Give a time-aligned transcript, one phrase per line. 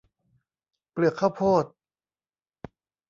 [0.91, 1.65] เปลือกข้าวโพด